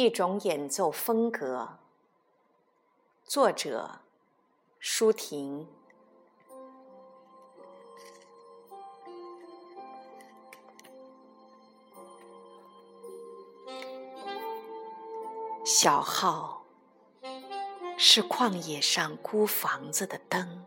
[0.00, 1.76] 一种演奏风格。
[3.22, 4.00] 作者：
[4.78, 5.68] 舒婷。
[15.66, 16.64] 小号
[17.98, 20.64] 是旷野上孤房子的灯，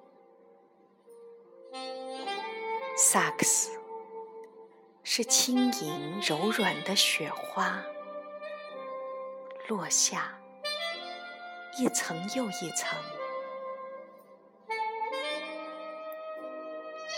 [2.95, 3.71] 萨克斯
[5.01, 7.83] 是轻盈柔软的雪花。
[9.67, 10.37] 落下
[11.79, 12.99] 一层又一层，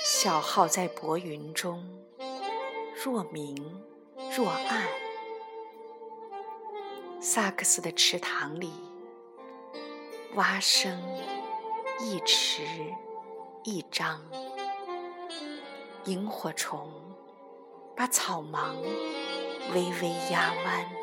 [0.04, 1.84] 小号在薄云中
[3.04, 3.84] 若明
[4.38, 4.88] 若暗。
[7.20, 8.72] 萨克斯的池塘里，
[10.36, 11.02] 蛙声
[12.00, 12.62] 一池
[13.64, 14.22] 一张，
[16.04, 16.94] 萤火虫
[17.96, 18.76] 把草芒
[19.74, 20.95] 微微压弯。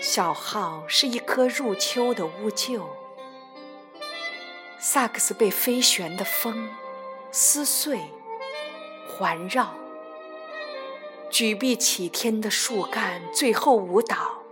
[0.00, 2.82] 小号是一棵入秋的乌桕，
[4.78, 6.70] 萨克斯被飞旋的风
[7.32, 8.00] 撕碎、
[9.08, 9.74] 环绕，
[11.30, 14.42] 举臂起天的树干最后舞蹈，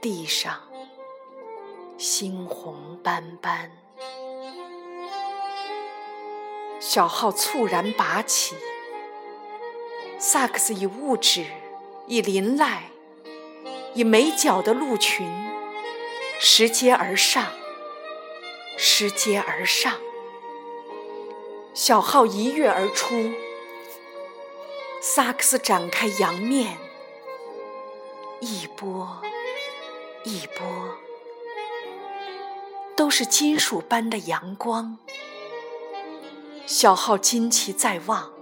[0.00, 0.60] 地上
[1.98, 3.72] 猩红斑斑。
[6.78, 8.54] 小号猝然拔起，
[10.18, 11.46] 萨克斯以物质，
[12.06, 12.78] 以林籁。
[13.94, 15.28] 以没脚的鹿群
[16.40, 17.46] 拾阶而上，
[18.76, 19.94] 拾阶而上。
[21.74, 23.32] 小号一跃而出，
[25.00, 26.76] 萨克斯展开阳面，
[28.40, 29.22] 一波
[30.24, 30.66] 一波，
[32.96, 34.98] 都是金属般的阳光。
[36.66, 38.32] 小号旌旗在望，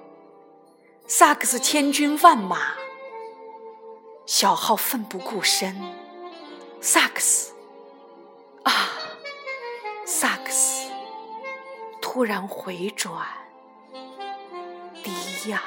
[1.06, 2.85] 萨克斯千军万马。
[4.26, 5.80] 小号奋不顾身，
[6.80, 7.54] 萨克斯。
[8.64, 8.90] 啊，
[10.04, 10.90] 萨克斯。
[12.02, 13.24] 突然回转，
[15.04, 15.62] 低呀。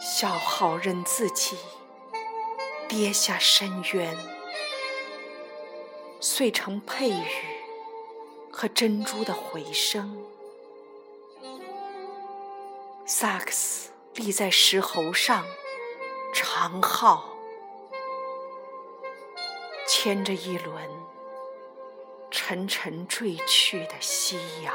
[0.00, 1.56] 小号任自己。
[2.86, 4.16] 跌下深渊，
[6.20, 7.24] 碎成佩玉
[8.52, 10.24] 和珍珠的回声。
[13.06, 15.44] 萨克斯立在石猴上，
[16.32, 17.36] 长号
[19.86, 20.88] 牵着一轮
[22.30, 24.74] 沉沉坠去的夕阳。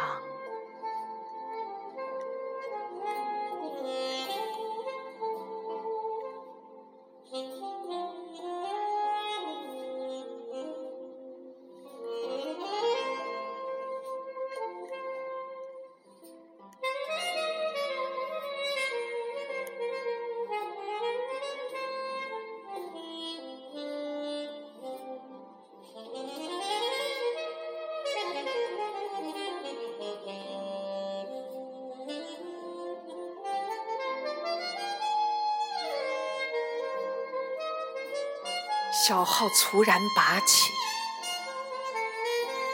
[39.02, 40.74] 小号猝然拔起，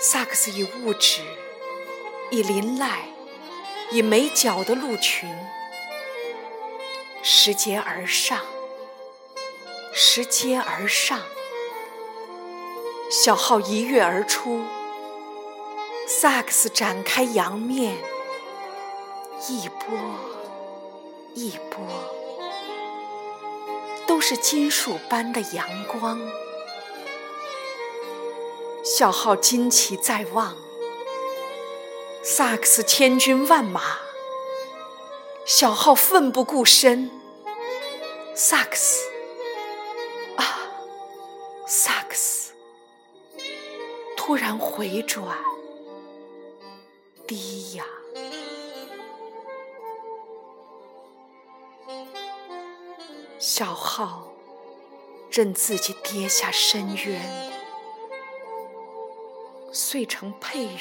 [0.01, 1.21] 萨克斯以物质，
[2.31, 2.87] 以林籁，
[3.91, 5.29] 以没脚的鹿群，
[7.21, 8.41] 拾阶而上，
[9.93, 11.21] 拾阶而上。
[13.11, 14.63] 小号一跃而出，
[16.07, 17.95] 萨克斯展开阳面，
[19.47, 19.95] 一波
[21.35, 22.24] 一波。
[24.27, 26.19] 是金属般的阳光。
[28.83, 30.57] 小号旌旗在望，
[32.23, 33.99] 萨克斯千军万马。
[35.45, 37.11] 小号奋不顾身，
[38.33, 39.07] 萨克斯
[40.37, 40.57] 啊，
[41.67, 42.53] 萨克斯
[44.17, 45.37] 突然回转，
[53.47, 54.27] 小号
[55.29, 57.53] 任自己跌下深渊，
[59.71, 60.79] 碎成佩玉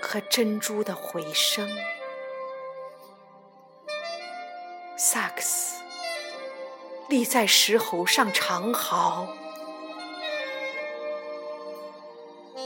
[0.00, 1.68] 和珍珠的回声。
[4.96, 5.82] 萨克斯
[7.08, 9.26] 立在石猴上，长嚎，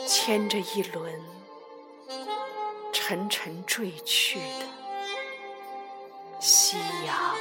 [0.07, 1.25] 牵着一轮
[2.93, 4.67] 沉沉坠去的
[6.39, 6.77] 夕
[7.07, 7.38] 阳。